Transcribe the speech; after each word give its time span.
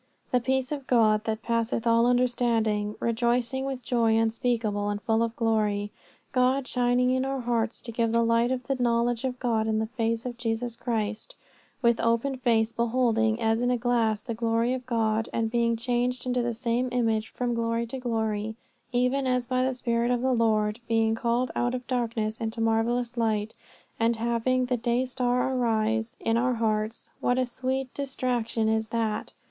The 0.31 0.39
peace 0.39 0.71
of 0.71 0.87
God 0.87 1.25
that 1.25 1.43
passeth 1.43 1.85
all 1.85 2.07
understanding; 2.07 2.95
rejoicing 2.99 3.65
with 3.65 3.83
joy 3.83 4.17
unspeakable 4.17 4.89
and 4.89 4.99
full 4.99 5.21
of 5.21 5.35
glory; 5.35 5.91
God 6.31 6.67
shining 6.67 7.11
in 7.11 7.23
our 7.23 7.41
hearts, 7.41 7.81
to 7.81 7.91
give 7.91 8.11
the 8.11 8.23
light 8.23 8.49
of 8.51 8.63
the 8.63 8.73
knowledge 8.73 9.23
of 9.25 9.37
God 9.37 9.67
in 9.67 9.77
the 9.77 9.85
face 9.85 10.25
of 10.25 10.37
Jesus 10.39 10.75
Christ; 10.75 11.35
with 11.83 11.99
open 11.99 12.37
face 12.37 12.71
beholding 12.71 13.39
as 13.39 13.61
in 13.61 13.69
a 13.69 13.77
glass 13.77 14.23
the 14.23 14.33
glory 14.33 14.73
of 14.73 14.87
God, 14.87 15.29
and 15.31 15.51
being 15.51 15.75
changed 15.75 16.25
into 16.25 16.41
the 16.41 16.55
same 16.55 16.89
image 16.91 17.29
from 17.29 17.53
glory 17.53 17.85
to 17.85 17.99
glory, 17.99 18.55
even 18.91 19.27
as 19.27 19.45
by 19.45 19.63
the 19.63 19.75
spirit 19.75 20.09
of 20.09 20.21
the 20.21 20.33
Lord; 20.33 20.79
being 20.87 21.13
called 21.13 21.51
out 21.55 21.75
of 21.75 21.85
darkness 21.85 22.41
into 22.41 22.59
marvellous 22.59 23.17
light, 23.17 23.53
and 23.99 24.15
having 24.15 24.65
the 24.65 24.77
day 24.77 25.05
star 25.05 25.53
arise 25.55 26.17
in 26.19 26.37
our 26.37 26.55
hearts! 26.55 27.11
What 27.19 27.37
a 27.37 27.45
sweet 27.45 27.93
distraction 27.93 28.67
is 28.67 28.87
that! 28.87 29.33